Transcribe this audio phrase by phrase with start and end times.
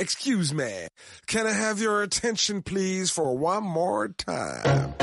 [0.00, 0.88] Excuse me,
[1.26, 4.94] can I have your attention, please, for one more time?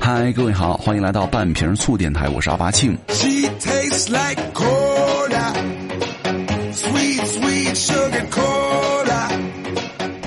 [0.00, 2.96] 嗨，各位好，欢迎来到半瓶醋电台，我是阿巴庆。
[3.08, 5.54] She tastes like cola,
[6.72, 9.28] sweet, sweet sugar cola.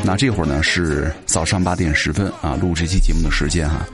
[0.04, 3.88] 那这会儿呢是早上八点十分啊，录这期节目的时间哈、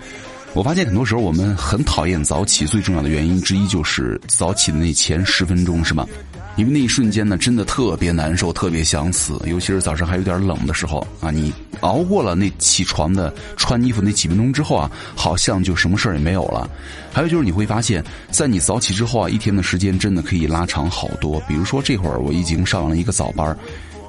[0.55, 6.07] 我发现很多时候我们很讨厌早起，最重要的原因之一就是早起的那前十分钟，是吧？
[6.55, 16.69] 因为那一瞬间呢，真的特别难受，特别想死，尤其是早上还有点冷的时候啊，你熬过了那起床的穿衣服那几分钟之后啊，好像就什么事儿也没有了。
[17.11, 21.39] 还有就是你会发现，在你早起之后啊，一天的时间真的可以拉长好多。
[21.47, 23.57] 比如说这会儿我已经上完了一个早班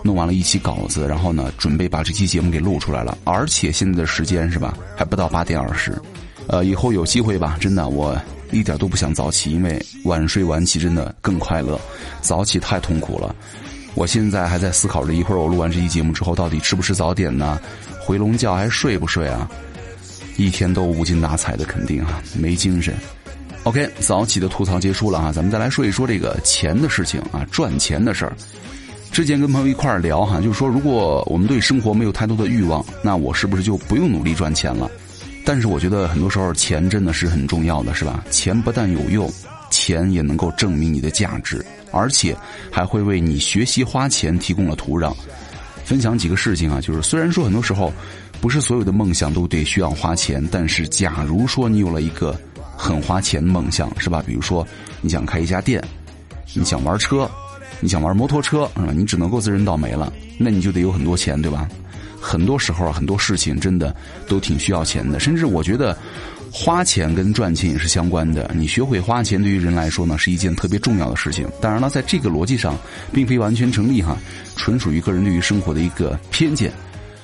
[0.02, 3.18] 弄完了一期稿子，然后呢，准备把这期节目给录出来了。
[3.24, 5.92] 而且现在的时间是吧，还不到八点二十。
[6.46, 8.16] 呃，以后有机会吧，真的我
[8.50, 11.80] 一点都不想早起，因为晚睡晚起真的更快乐，
[12.20, 13.34] 早起太痛苦了。
[13.94, 17.58] 我现在还在思考着，一会儿我录完这期节目之后，到底吃不吃早点呢？
[18.00, 19.50] 回笼觉还睡不睡啊？
[20.36, 22.94] 一天都无精打采的，肯定啊，没精神。
[23.62, 28.36] OK，早起的吐槽结束了啊，咱们再来说一说这个钱的事情啊，赚钱的事儿。
[29.10, 34.90] 之前跟朋友一块儿聊哈，就是说，如果我们对生活没有太多的欲望，那我是不是就不用努力赚钱了？
[35.46, 38.24] 但是我觉得很多时候钱真的是很重要的，是吧？
[38.32, 39.32] 钱不但有用，
[39.70, 42.36] 钱也能够证明你的价值，而且
[42.68, 45.14] 还会为你学习花钱提供了土壤。
[45.84, 47.92] 分享几个事情啊，就是虽然说很多时候
[48.40, 52.36] 不是所有的梦想都得需要花钱，但是假如说你有了一个
[52.76, 54.20] 很花钱的梦想，是吧？
[54.26, 54.66] 比如说
[55.00, 55.80] 你想开一家店，
[56.54, 57.30] 你想玩车，
[57.78, 58.92] 你想玩摩托车，是吧？
[58.92, 61.68] 你只能够自认倒霉了，那你就得有很多钱，对吧？
[62.26, 63.94] 很多时候啊，很多事情真的
[64.26, 65.96] 都挺需要钱的，甚至我觉得
[66.50, 68.50] 花钱跟赚钱也是相关的。
[68.52, 71.46] 你学会花钱，对于人来说呢，是一件特别重要的事情。
[71.60, 72.76] 当然了，在这个逻辑上，
[73.12, 74.18] 并非完全成立哈，
[74.56, 76.72] 纯属于个人对于生活的一个偏见。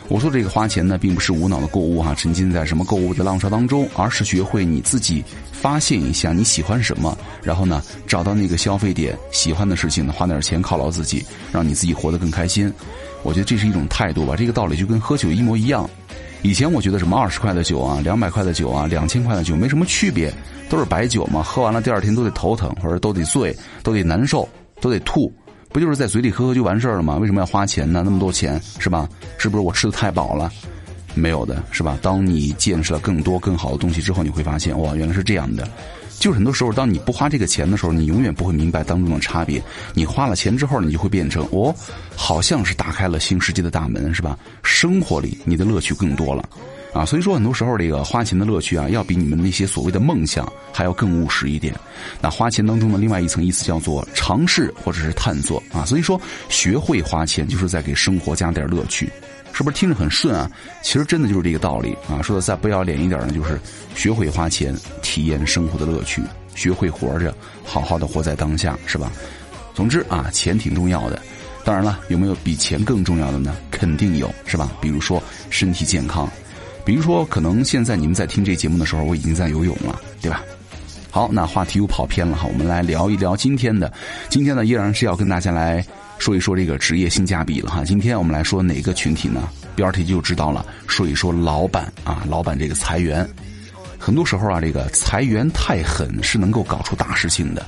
[0.09, 12.73] 我说这个花钱呢，并不是无脑的购物哈，沉浸在什么购物的浪潮当中，而是学会你自己发现一下你喜欢什么，然后呢，找到那个消费点，喜欢的事情呢，花点钱犒劳自己，让你自己活得更开心。
[13.23, 15.89] 我觉得这是一种态度吧，这个道理就跟喝酒一模一样。
[16.43, 20.33] 以前我觉得什么二十块的酒啊、两百块的酒啊、两千块的酒没什么区别，
[20.69, 24.49] 都是白酒嘛，喝完了第二天都得头疼，或者都得醉，都得难受，
[24.81, 25.33] 都得吐，
[25.69, 27.17] 不就是在嘴里喝喝就完事儿了吗？
[27.17, 28.03] 为什么要花钱呢？
[28.05, 29.09] 那么多钱是吧？
[29.39, 30.51] 是不是我吃的太饱了？
[31.15, 31.97] 没有的是吧？
[32.03, 35.69] 当你见识了更多更好的东西之后，你会发现哇，原来是这样的。
[36.23, 39.61] 就是很多时候，当你不花这个钱的时候，你永远不会明白当中的差别。
[39.93, 41.75] 你花了钱之后，你就会变成哦，
[42.15, 44.39] 好像是打开了新世界的大门，是吧？
[44.63, 46.49] 生活里你的乐趣更多了，
[46.93, 51.75] 啊，所以说很多时候这个花钱的乐趣啊，要比你们那些所谓的梦想还要更务实一点。
[52.21, 59.11] 那花钱当中的另外一层意思叫做尝试或者是探索啊，所以说学会花钱就是在给生活加点乐趣。
[59.55, 60.51] 是不是听着很顺啊？
[60.83, 62.23] 其实真的就是这个道理啊！
[62.23, 63.61] 说的再不要脸一点呢，就是
[63.95, 66.23] 学会花钱，体验生活的乐趣，
[66.55, 69.13] 学会活着，好好的活在当下，是吧？
[69.75, 71.21] 总之啊，钱挺重要的。
[71.65, 73.55] 当然了，有没有比钱更重要的呢？
[73.71, 74.73] 肯定有，是吧？
[74.81, 76.27] 比如说身体健康，
[76.85, 80.43] 比如说可能现在你们在听这节目的时候，我已经在游泳了，对吧？
[81.11, 83.93] 好，那话题又跑偏了哈，我们来聊一聊今天的。
[84.29, 85.85] 今天呢，依然是要跟大家来。
[86.19, 89.49] 说一说这个职业性价比了哈，今天我们来说哪个群体呢？
[89.75, 93.29] 标题就知道了，说一说老板啊，老板这个裁员，
[93.99, 97.67] 很多时候啊，这个裁员太狠是能够搞出大事情的。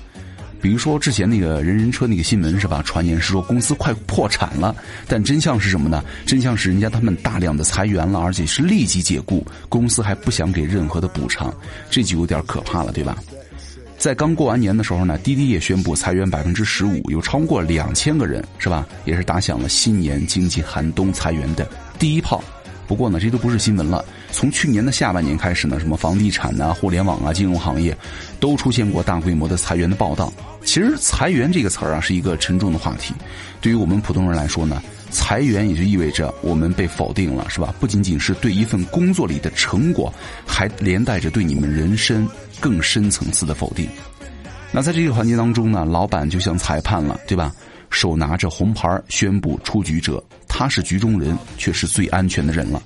[0.64, 2.80] 比如说之前那个人人车那个新闻是吧？
[2.86, 4.74] 传言是说公司快破产了，
[5.06, 6.02] 但真相是什么呢？
[6.24, 11.54] 真相是人家他们大量的裁员了，而且是立即解雇，公司还不想给任何的补偿，
[11.90, 13.18] 这就有点可怕了，对吧？
[13.98, 18.86] 在刚过完年的时候呢，滴滴也宣布裁员百分之十五，有超过两千个人，是吧？
[19.04, 22.42] 也是打响了新年经济寒冬裁员的第一炮。
[22.86, 24.02] 不过呢，这都不是新闻了。
[24.34, 27.96] 从去年的下半年开始呢，什么房地产啊、互联网啊、金融行业，
[28.40, 30.32] 都出现过大规模的裁员的报道。
[30.64, 33.14] 其实“裁员”这个词儿啊，是一个沉重的话题。
[33.60, 37.72] 对于我们普通人来说呢，裁员也就意味着我们被否定了，是吧？
[37.78, 40.12] 不仅仅是对一份工作里的成果，
[40.44, 43.88] 还连带着对你们人生更深层次的否定。
[44.72, 47.54] 那在这个环节当中呢，老板就像裁判了，对吧？
[47.88, 52.82] 手拿着红牌宣布出局者，他是局中人，却是最安全的人了。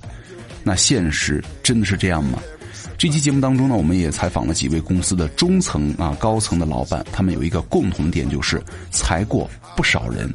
[0.63, 2.39] 那现实真的是这样吗？
[2.97, 8.61] 这期节目当中呢，我们也采访了几位公司的中层啊、高层的老板，他们有一个共同点，就是
[8.91, 10.29] 裁过不少人。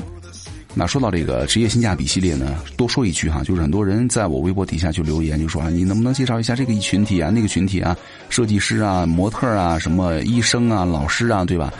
[0.76, 7.96] 那说到这个职业性价比系列呢，多说一句哈，就是很多人在我微博底下就留言，就说啊，你能不能介绍一下这个一群体啊，那个群体啊，
[8.28, 11.72] 设计师啊，模特啊，什么医生啊，老师啊，对吧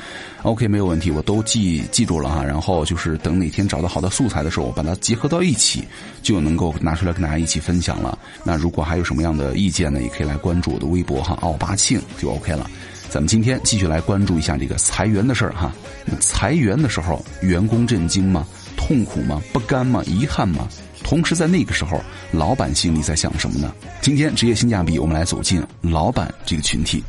[0.42, 2.44] ？OK，没有问题，我都记记住了哈。
[2.44, 5.82] 然后就是等哪天找到好的素材的时候，我把它结合到一起，
[6.22, 8.16] 就能够拿出来跟大家一起分享了。
[8.44, 12.70] 那如果还有什么样的意见呢，也可以来关注我的微博哈，奥巴庆就 OK 了。
[13.10, 15.72] 咱们今天继续来关注一下这个裁员的事儿哈。
[16.20, 18.46] 裁员的时候，员工震惊吗？
[18.86, 19.40] 痛苦吗？
[19.50, 20.02] 不甘吗？
[20.04, 20.68] 遗憾吗？
[21.02, 21.98] 同时，在那个时候，
[22.30, 23.72] 老板心里在想什么呢？
[24.02, 27.02] 今天职业性价比，我们来走进老板这个群体。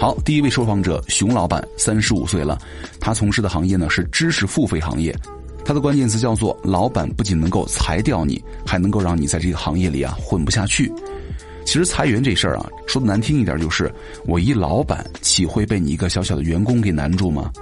[0.00, 2.58] 好，第一位受访者熊老板，三十五岁了，
[3.00, 5.16] 他从事的行业呢是知识付费行业，
[5.64, 10.92] 他的关键词叫做“老板不仅能够裁掉你，还能够让你在这个行业里啊混不下去”。
[11.68, 13.92] 其实裁员这事儿啊，说的难听一点，就是
[14.24, 17.52] 我一老板岂会被你一个小小的员工给难住吗？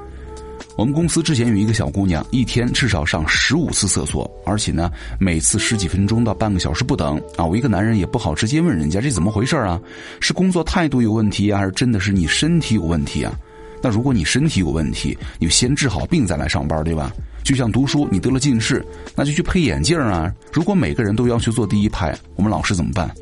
[0.76, 4.88] 我们公司之前有一个小姑娘，一天至少上十五次厕所，而且呢，
[5.18, 7.44] 每次十几分钟到半个小时不等啊！
[7.44, 9.80] 我一个男人也不好直接问人家这怎么回事啊？
[10.20, 13.36] 是工作态度有问题啊，还是真的是你身体有问题啊？
[13.82, 17.12] 那如果你身体有问题，你先治好病再来上班，对吧？
[17.42, 18.86] 就像读书，你得了近视，
[19.16, 20.32] 那就去配眼镜啊！
[20.52, 23.12] 如果每个人都要求坐第一排，我们老师怎么办？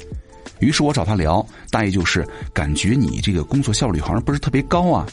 [0.65, 5.07] 于是我找他聊，大意就是感觉你这个工作效率好像不是特别高啊。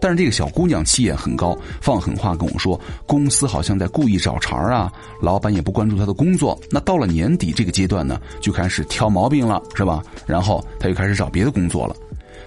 [0.00, 4.90] 但是这个小姑娘气焰很高，放狠话跟我说，公司好像在故意找茬啊，
[5.20, 6.58] 老板也不关注她的工作。
[6.70, 10.02] 那到了年底这个阶段呢，就开始挑毛病了，是吧？
[10.26, 11.94] 然后他又开始找别的工作了。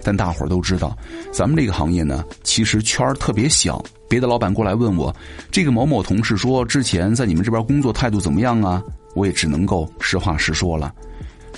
[0.02, 0.98] 但大伙儿都知道，
[1.32, 3.84] 咱们这个行业呢，其实圈儿特别小。
[4.08, 5.16] 别的老板过来问我，
[5.52, 8.82] 这个某某同事说之前在你们这边工作态度怎么样啊？
[9.16, 10.94] 我也只能够实话实说了。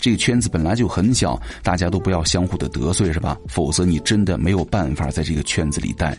[0.01, 3.37] 这个圈子本来就很小，大家都不要相互的得罪，是吧？
[3.47, 6.17] 否则你真的没有办法在这个圈子里待。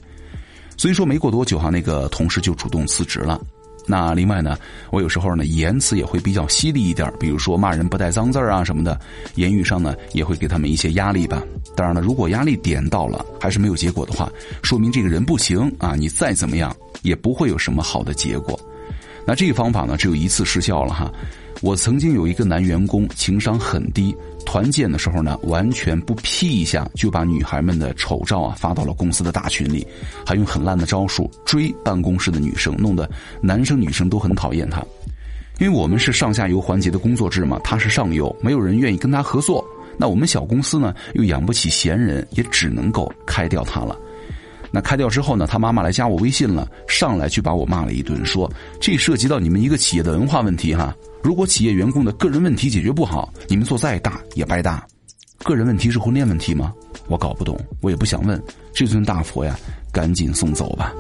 [0.77, 3.39] 所以说，没过多久哈，那个同事就主动辞职了。
[3.85, 4.57] 那另外呢，
[4.93, 8.99] 我有时候呢言辞也会比较犀利一点，比如说骂人不带脏字啊什么的，
[9.35, 11.43] 言语上呢也会给他们一些压力吧。
[11.75, 14.31] 当然了，如果压力点到了还是没有结果的话，
[14.63, 15.97] 说明这个人不行啊！
[15.97, 18.59] 你再怎么样也不会有什么好的结果。
[19.27, 21.13] 那这个方法呢，只有一次失效了哈。
[21.63, 24.13] 我曾经有一个男员工，情商很低，
[24.45, 29.87] 团建的时候呢，完全不 P 一下就把女孩们的丑照啊发到了公司的大群里，
[30.27, 33.09] 还用很烂的招数追办公室的女生，弄得
[33.41, 34.85] 男生女生都很讨厌他。
[35.61, 39.65] 因为我们是上下游环节的工作制嘛，他是上游，没有人愿意跟他合作。
[39.97, 43.97] 那我们小公司呢，又养不起闲人，也只能够开掉他了。
[44.73, 45.47] 那开掉之后呢？
[45.47, 50.97] 他妈妈来加我微信了，上来就把我骂了一顿，说这涉及到你们一个企业的文化问题哈。
[51.23, 54.85] 如果企业员工的个人问题解决不好，你们做再大也白搭。
[55.45, 56.73] 个人问题是婚恋问题吗？
[57.09, 58.43] 我搞不懂，我也不想问。
[58.73, 59.59] 这尊大佛呀，
[59.93, 60.95] 赶紧送走吧。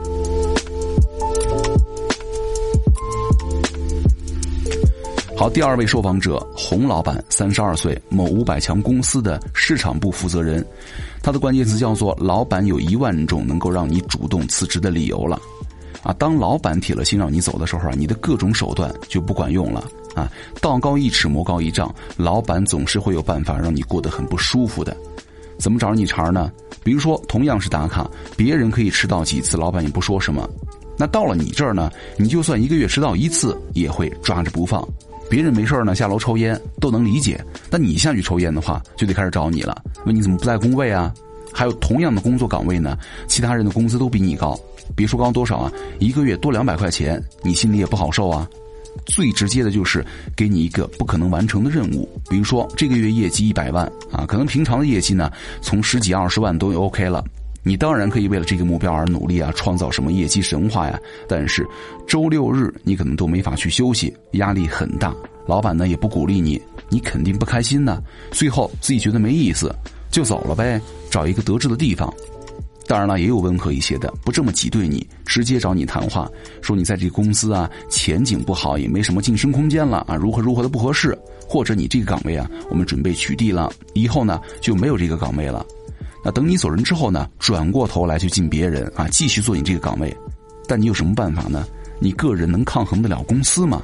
[5.42, 10.64] 好，第二位受访者洪老板，三十二岁，某五百强公司的市场部负责人。
[11.20, 15.42] 他的关键词叫做“老板有一万种能够让你主动辞职的理由了”。
[16.04, 19.84] 啊，当老板铁了心让你走的时候啊，你的各种手段就不管用了
[20.14, 20.30] 啊。
[20.60, 24.96] 道高一尺，魔高一丈，老板总是会有办法让你过得很不舒服的。
[25.58, 26.52] 怎么找你茬呢？
[26.84, 30.48] 比如说，同样是打卡，别人可以迟到几次，老板也不说什么。
[30.96, 34.86] 那到了你这儿呢，你就算一个月迟到一次，也会抓着不放。
[35.32, 37.42] 别人没事呢，下楼抽烟都能理解。
[37.70, 41.10] 但你下去抽烟的话，就得开始找你了，问你怎么不在工位啊？
[41.54, 44.54] 还有同样的工作岗位呢，其他人的工资都比你高，
[44.94, 48.46] 别说高多少啊，一个月多两百块钱，你心里也不好受啊。
[49.06, 50.04] 最直接的就是
[50.36, 57.24] 给你一个不可能完成的任务，比如说这个月业绩一百万啊，可能平常的业绩呢，从十几二十万都 OK 了。
[57.64, 60.98] 你当然可以为了这个目标而努力啊，创造什么业绩神话呀？
[61.28, 61.64] 但是
[62.08, 65.14] 周六日你可能都没法去休息，压力很大。
[65.46, 68.02] 老板呢也不鼓励你，你肯定不开心呢。
[68.30, 69.74] 最后自己觉得没意思，
[70.10, 70.80] 就走了呗，
[71.10, 72.12] 找一个得志的地方。
[72.86, 76.28] 当然了，也有温和一些的，不这么挤兑你，直接找你谈话，
[76.60, 81.16] 说你在这公司啊前景不好，也没什么晋升空间了啊，如何如何的不合适，
[81.48, 85.64] 或者你这个岗位啊我们准备取缔了，以后呢就没有这个岗位了。
[86.24, 87.28] 那等你走人之后呢？
[87.38, 90.14] 转过头来就进别人啊，继续做你这个岗位，
[90.68, 91.66] 但你有什么办法呢？
[91.98, 93.82] 你个人能抗衡得了公司吗？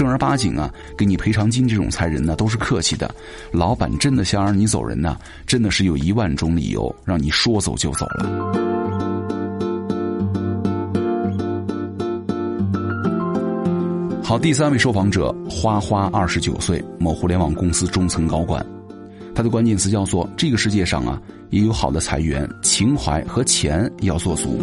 [0.00, 3.14] 正儿八经啊，给你赔偿金这种裁人呢，都是客气的。
[3.52, 5.14] 老板真的想让你走人呢，
[5.46, 8.24] 真的是有一万种理由让你说走就走了。
[14.24, 18.64] 好，第三位受访者花花，二十九岁，某互联网公司中层高管。
[19.34, 24.58] 他的关键词叫做“这个世界上啊也有好的裁员，情怀和钱要做足”。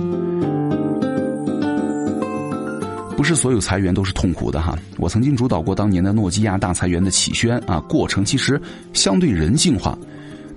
[3.18, 4.78] 不是所有裁员都是痛苦的哈。
[4.98, 8.62] 我曾经主导过当年的诺基亚大裁员的起宣啊，过程其实
[8.94, 9.98] 相对人性化。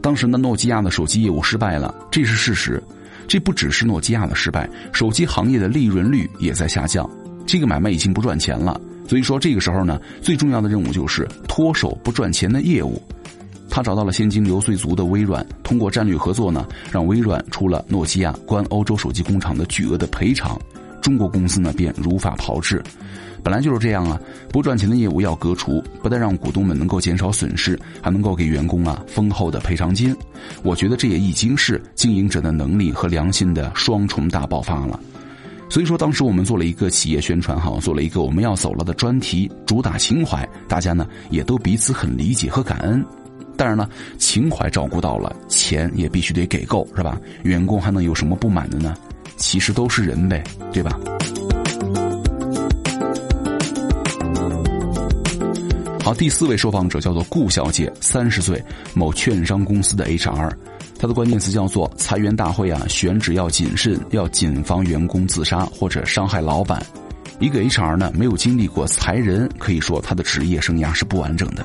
[0.02, 2.80] 当时呢，诺基亚的手机业务失败了，这是事实。
[3.26, 7.08] 这不只是诺基亚的失败，手机行业的利润率也在下降。
[7.46, 8.78] 这个买卖已经不赚钱了。
[9.08, 13.00] 所以说，这个时候呢，最重要的任务就是脱手不赚钱的业务。
[13.70, 20.60] 他找到了现金流最足的微软，通过战略合作呢，让微软出了诺基亚关欧洲手机工厂的巨额的赔偿。
[21.00, 22.82] 中国公司呢便如法炮制，
[23.42, 30.14] 本来就是这样啊，不赚钱的业务要革除，不但让股东们能够减少损失，还能够给员工啊丰厚的赔偿金。
[30.62, 35.00] 我觉得这也已经是经营者的能力和良心的双重大爆发了。
[35.68, 43.04] 所以说，当时我们做了一个企业宣传哈，做了一个我们要走了的专题，主打情怀，大家呢也都彼此很理解和感恩。
[43.56, 43.88] 当然了，
[44.18, 47.20] 情怀照顾到了，钱也必须得给够，是吧？
[47.44, 48.96] 员工还能有什么不满的呢？
[49.40, 51.00] 其实都是人呗，对吧？
[56.04, 58.62] 好，第四位受访者叫做顾小姐，三十岁，
[58.94, 60.50] 某券商公司的 HR，
[60.98, 66.84] 她的关键词叫做裁员大会啊，选址要谨慎，要谨防员工自杀或者伤害老板。
[67.38, 71.64] 一个 HR 呢，没有经历过裁人，可以说他的职业生涯是不完整的。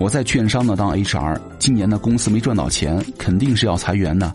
[0.00, 4.32] 我在券商呢当 HR，今年呢公司没赚到钱，肯定是要裁员的。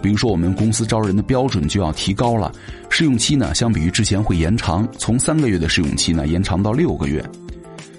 [0.00, 2.52] 比如说我们公司招人的标准就要提高了，
[2.88, 7.20] 试用期呢相比于之前会延长，从三个月的试用期呢延长到六个月。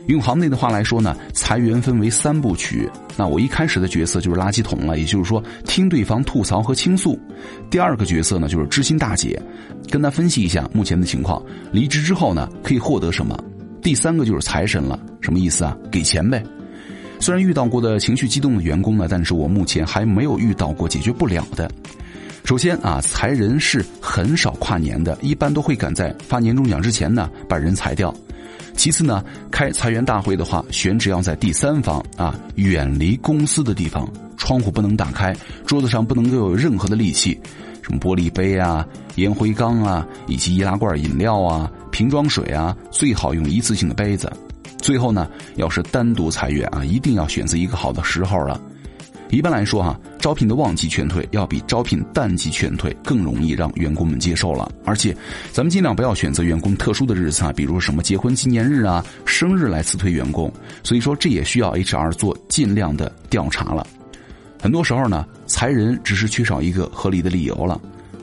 [0.07, 2.89] 用行内的话来说呢，裁员分为三部曲。
[3.17, 7.19] 那我一开始的角色就是垃圾桶了，也就是说听对方吐槽和倾诉。
[7.69, 9.38] 第二个角色呢就是知心大姐，
[9.91, 13.38] 跟他分析一下目前的情况，离职之后呢可以获得什么。
[13.81, 15.77] 第三个就是财神了，什么意思啊？
[15.91, 16.41] 给钱呗。
[17.19, 21.69] 虽然遇到过的情绪激动的员工呢，但是我目前还没有遇到过解决不了的。
[22.45, 28.13] 首先啊，裁人是很少跨年的，一般都会赶在发年终奖之前呢把人裁掉。
[28.73, 35.35] 其次呢，开裁员大会的话，选址要在第三方啊，远离公司的地方，窗户不能打开，
[35.65, 37.38] 桌子上不能够有任何的利器，
[37.81, 44.31] 什么玻璃杯啊、烟灰缸啊，以及易拉罐饮料啊、瓶装水啊，最好用一次性的杯子。
[44.89, 48.60] 最后呢，要是单独裁员啊，一定要选择一个好的时候了。
[49.29, 54.72] 一般来说哈，招聘的旺季劝退要比招聘淡季劝退更容易让员工们接受了。
[54.84, 55.15] 而且，
[55.51, 60.51] 咱们尽量不要选择员工特殊的日子啊，比如什么结婚纪念日啊、生日来辞退员工。
[60.81, 63.86] 所以说，这也需要 HR 做尽量的调查了。
[64.60, 67.79] 很多时候呢，裁人只是缺少一个合理的理由了。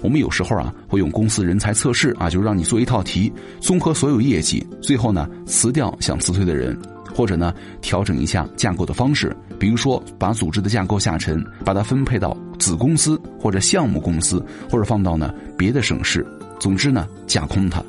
[0.06, 6.78] 我们有时候啊会用公司人才测试啊，就让你做一套题，综合所有业绩，最后呢辞掉想辞退的人，
[7.12, 16.24] 或者呢调整一下架构的方式，比如说把组织的架构下沉，把它分配到子公司或者项目公司，或者放到呢别的省市，
[16.60, 17.82] 总之呢架空它。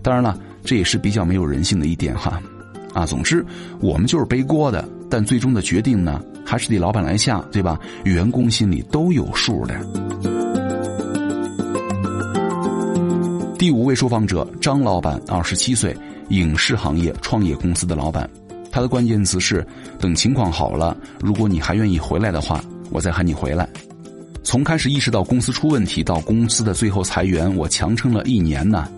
[0.00, 2.40] 当然了，这也是比较没有人性的一点哈，
[2.94, 3.44] 啊，总之
[3.80, 7.78] 我们就是背锅的，但最终的决定呢还是得老板来下，对吧？
[8.04, 10.39] 员工心里都有数的。
[13.60, 15.94] 第五位受访者张老板，二十七岁，
[16.30, 18.26] 影视行业创业公司的老板。
[18.72, 19.62] 他的关键词是：
[19.98, 23.68] 等情况好了，如果你还愿意回来的话，我再喊你回来。
[24.42, 28.88] 从开始意识到公司出问题到公司的最后裁员，我强撑了一年呢。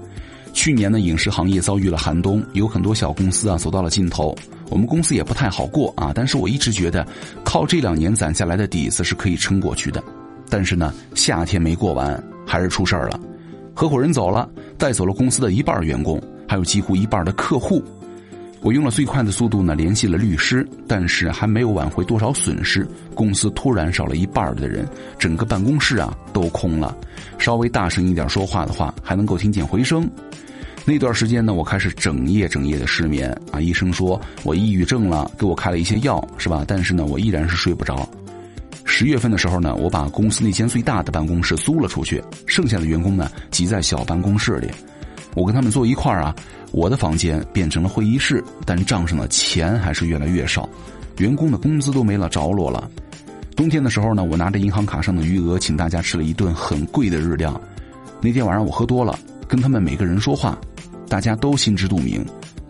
[0.53, 4.33] 去年呢，影视行业遭遇了寒冬，有很多小公司啊走到了尽头。
[4.71, 7.05] 我们公司也不太好过啊，但是我一直觉得
[7.43, 10.01] 靠这两年攒下来的底子是可以撑过去的。
[10.49, 13.19] 但是呢，夏天没过完，还是出事儿了。
[13.75, 17.83] 合伙人走了，带走了公司的一半员工，还有几乎一半的客户。
[18.61, 24.87] 我用了最快的速度呢联系了律师，但是还没有挽回多少损失，公司突然少了一半的人，
[25.19, 26.97] 整个办公室啊都空了。
[27.39, 30.09] 稍微大声一点说话的话，还能够听见回声。
[30.85, 33.61] 那段时间呢，我开始整夜整夜的失眠啊。
[33.61, 36.65] 医生说我抑郁症了，给我开了一些药，是吧？
[36.67, 38.09] 但是呢，我依然是睡不着。
[39.03, 44.71] 十月份的时候呢，我把公司那间最大的办公室租了出去，剩下的员工呢挤在小办公室里，
[45.35, 46.33] 我跟他们坐一块儿啊。
[46.71, 50.69] 我的房间变成了会议室，但账上的钱还是越来越少，
[51.19, 52.89] 员工的工资都没了着落了。
[53.57, 57.61] 冬天的时候呢，我拿着银行卡上的余额请大家吃了一顿很贵的日料。
[58.21, 59.19] 那天晚上我喝多了，
[59.49, 60.57] 跟他们每个人说话，
[61.09, 62.25] 大家都心知肚明，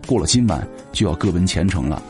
[0.07, 2.01] 过了今晚就要各奔前程了。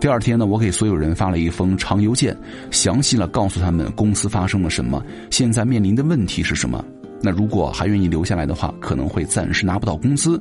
[0.00, 2.36] 第二天呢，我给所有人发了一封长邮件，
[2.70, 6.84] 详细了告诉他们公司发生了什么，现在面临的问题是什么。
[7.20, 10.38] 那如果还愿意留下来的话，可能会暂时拿不到工资；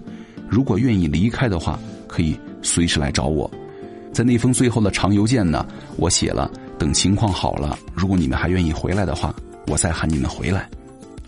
[0.47, 3.49] 如果愿意离开的话，可以随时来找我。
[4.13, 9.33] 在那封最后的长邮件呢，我写了等情况好了，如果你们还愿意回来的话，
[9.65, 10.69] 我再喊你们回来。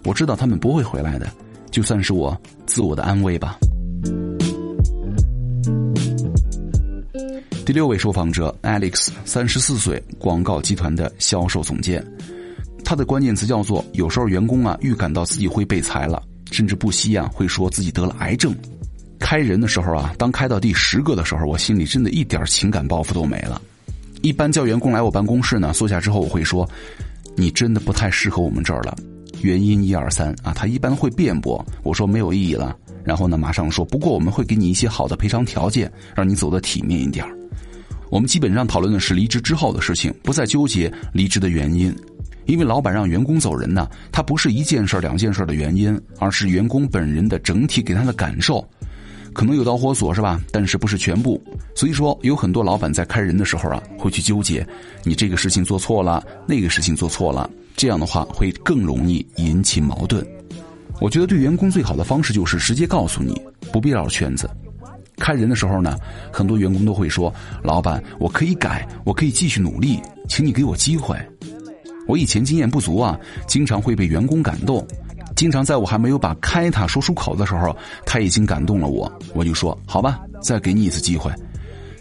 [0.05, 1.27] 我知道他们不会回来的，
[1.71, 3.57] 就算是我自我的安慰吧。
[7.69, 12.03] 第六位受访者 Alex，三十四岁，广告集团的销售总监。
[12.83, 18.55] 他的关键词叫做：有时候员工啊预感到自己会被裁了，甚至不惜啊会说自己得了癌症。
[19.19, 23.61] 开人的时候啊，当开到第十个的时候，我心里真的一点情感包袱都没了。
[24.23, 26.67] 一般叫员工来我办公室呢，坐下之后我会说
[27.37, 28.97] ：“你真的不太适合我们这儿了，
[29.43, 32.75] 原因一二三啊。”他一般会辩驳，我说没有意义了。
[33.03, 37.23] 然后呢，马上说：“不过我们会给你一些好的赔偿条件，让你走得体面一点
[38.09, 41.95] 我们基本上讨论的是离职之后的事情，不再纠结离职的原因，
[42.45, 48.67] 因为老板让员工走人呢，他不是一件事、两件事的原因，而是员工本人的整体给他的感受，
[49.31, 50.41] 可能有导火索是吧？
[50.51, 51.41] 但是不是全部。
[51.75, 54.65] 所以说，有很多老板在开人的时候啊，会去纠结，
[55.03, 60.25] 你这个事情做错了，那个事情做错了，这样的话会更容易引起矛盾。
[60.99, 63.39] 我觉得对员工最好的方式就是直接告诉你，
[63.71, 64.49] 不必绕圈子。
[65.19, 65.97] 开人的时候呢，
[66.31, 71.15] 很多员工都会说：“老板，我可以改，我可以继续努力，请你给我机会。”
[72.07, 74.83] 我以前经验不足啊，经常会被员工感动，
[75.35, 81.31] 经常在我还没有把开他说出口的时候，他已经感动了我，我就说：“好吧，再给你一次机会。”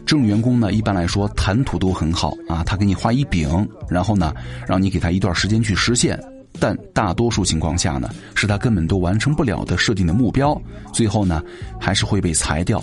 [0.07, 4.33] 这种员工呢，一般来说谈吐都很好啊，他给你画一饼，然后呢，
[4.67, 6.19] 让你给他一段时间去实现，
[6.59, 10.59] 但大多数情况下呢，是他根本都完成不了的设定的目标，
[10.95, 11.43] 最后呢，
[11.79, 12.83] 还是会被裁掉。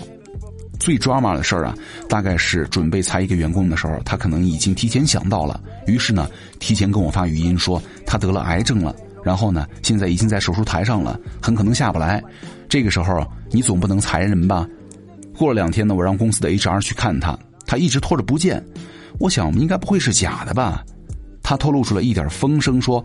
[0.78, 1.74] 最 drama 的事儿啊，
[2.08, 6.28] 大概是准备裁一个员工的时候，他可能已经提前想到了，于是呢，
[6.58, 12.22] 提前跟我发语音说他得了癌症了，然后呢，现在已经在手术台上了，很可能下不来。
[12.68, 14.66] 这个时候你总不能裁人吧？
[15.36, 18.62] 过了两天呢，我让公司的 HR 去看他，他一直拖着不见。
[19.18, 20.84] 我想应该不会是假的吧？
[21.42, 23.04] 他透露出了一点风声，说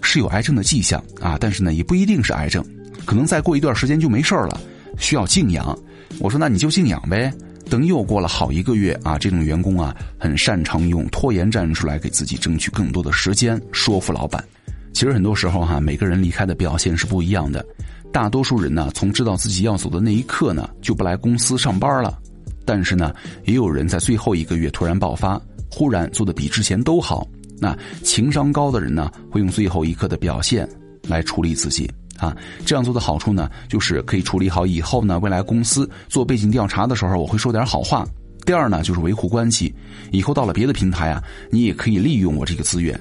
[0.00, 2.64] 是有癌症的迹象啊，但是呢，也不一定是癌症，
[3.04, 4.60] 可能再过一段时间就没事了，
[4.96, 5.76] 需要静养。
[6.18, 7.32] 我说：“那你就静养呗。”
[7.70, 14.44] 等又过了好一个月啊，这种员工啊，很擅长用拖延战术来给自己争取更多的时间，说服老板。
[14.92, 17.64] 其实很多时候哈，每个人离开的表现是不一样的。
[18.12, 22.18] 大多数人呢，从知道自己要走的那一刻呢，就不来公司上班了。
[22.64, 27.24] 但是呢，也有人在最后一个月突然爆发，忽然做的比之前都好。
[27.60, 30.68] 那情商高的人呢，会用最后一刻的表现
[31.06, 31.88] 来处理自己。
[32.20, 38.06] 啊，这样做的好处呢，就是可以处理好以后呢，未来公司做背景调查的时候，我会说点好话。
[38.44, 39.74] 第二呢，就是维护关系，
[40.12, 42.98] 以后到了别的平台啊，你也可以利用我这个资源。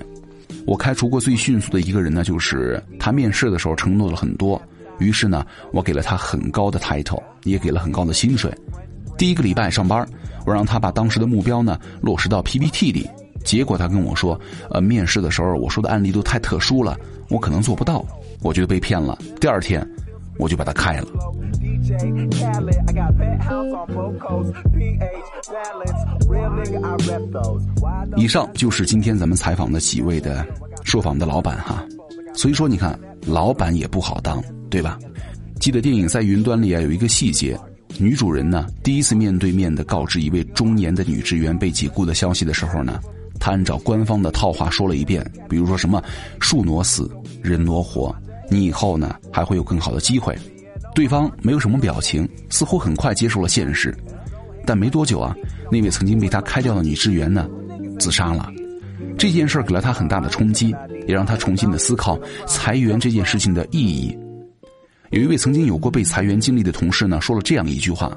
[0.66, 4.62] 我开除过最迅速的一个人呢，就是他面试的时候承诺了很多，
[5.00, 8.54] 于是呢，我给了他很高的 title，也给了很高的薪水。
[9.18, 10.08] 第一个礼拜上班，
[10.46, 13.10] 我让他把当时的目标呢落实到 PPT 里，
[13.44, 16.98] 结果他跟我说，呃，面试的时候我说的案例都太特殊了，
[17.30, 18.06] 我可能做不到。
[18.42, 19.86] 我觉得被骗了，第二天
[20.38, 21.08] 我就把它开了。
[28.16, 30.46] 以上就是今天咱们采访的几位的
[30.84, 31.84] 受访的老板哈，
[32.34, 35.00] 所以说你看，老板也不好当，对吧？
[35.60, 37.60] 记得电影在云端里啊有一个细节，
[37.98, 43.00] 女主人呢第一次面对面的告知一位中年的女职员被解雇的消息的时候呢，
[43.40, 46.02] 她按照官方的套话说了一遍，比如说什么
[46.40, 47.10] 树挪死，
[47.42, 48.16] 人挪活。
[48.50, 50.38] 你以后呢还会有更好的机会，
[50.96, 53.96] 对方没有什么表情，似乎很快接受了现实，
[54.66, 55.36] 但没多久啊，
[55.72, 57.48] 那位曾经被他开掉的女职员呢，
[58.00, 58.52] 自杀了。
[59.18, 60.74] 这件事给了他很大的冲击，
[61.08, 64.18] 也让他重新的思考裁员这件事情的意义。
[65.12, 68.16] 有一位曾经有过被裁员经历的同事呢，说了这样一句话：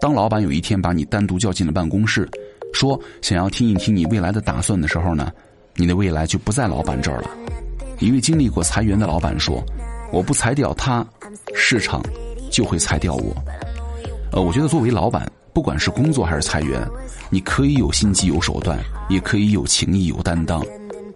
[0.00, 2.28] 当老板有一天把你单独叫进了办公室，
[2.72, 5.32] 说想要听一听你未来的打算的时候呢，
[5.74, 7.30] 你的未来就不在老板这儿了。
[7.98, 9.62] 一位经历过裁员的老板说
[10.12, 11.04] ：“我不裁掉他，
[11.54, 12.02] 市场
[12.50, 13.34] 就会裁掉我。”
[14.30, 16.86] 呃，我觉得作为老板，不管是工作还是裁员，
[17.30, 20.64] 你可以有心机有手段，也可以有情义有担当，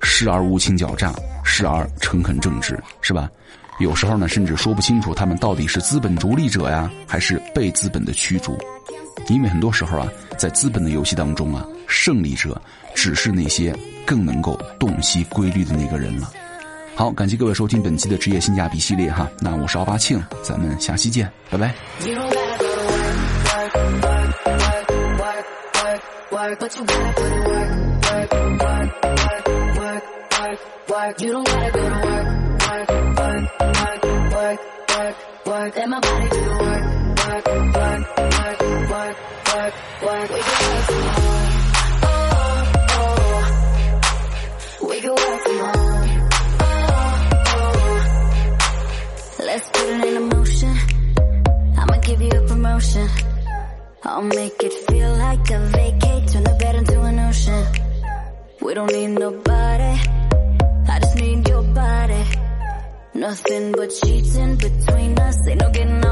[0.00, 1.14] 时而无情狡诈，
[1.44, 3.30] 时而诚恳正直，是吧？
[3.78, 8.58] 有时候呢，甚至说不清楚他们到底是资本逐利者呀，还是被资本的驱逐。
[9.28, 12.60] 因为很多时候啊，在资本的游戏当中啊，胜利者
[12.94, 13.74] 只是那些
[14.06, 16.30] 更能够洞悉规律的那个人了。
[16.94, 21.74] 好，感谢各位收听本期的职业性价比系列哈，那我是奥巴庆，咱们下期见，拜拜。
[49.44, 50.74] Let's put it in motion.
[51.76, 53.08] I'ma give you a promotion.
[54.04, 57.64] I'll make it feel like a vacate, turn the bed into an ocean.
[58.60, 59.94] We don't need nobody,
[60.88, 62.24] I just need your body.
[63.14, 66.11] Nothing but sheets in between us, ain't no getting off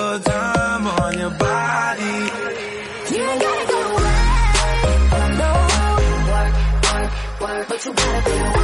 [7.85, 8.60] you gotta be